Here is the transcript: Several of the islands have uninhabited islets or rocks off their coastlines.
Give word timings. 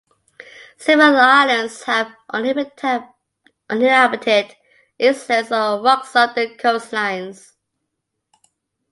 Several 0.77 1.09
of 1.09 1.13
the 1.15 1.19
islands 1.53 1.83
have 1.83 2.15
uninhabited 2.27 3.03
islets 4.99 5.51
or 5.51 5.79
rocks 5.83 6.15
off 6.15 6.33
their 6.33 6.55
coastlines. 6.55 7.51